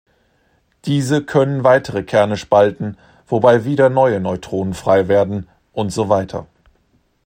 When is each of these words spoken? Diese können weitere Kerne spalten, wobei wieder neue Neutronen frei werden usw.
Diese 0.85 1.23
können 1.23 1.63
weitere 1.63 2.01
Kerne 2.01 2.35
spalten, 2.35 2.97
wobei 3.27 3.65
wieder 3.65 3.89
neue 3.91 4.19
Neutronen 4.19 4.73
frei 4.73 5.07
werden 5.07 5.47
usw. 5.75 6.41